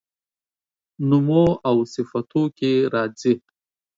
نومواوصفتوکي 1.09 2.71
راځي 2.93 3.33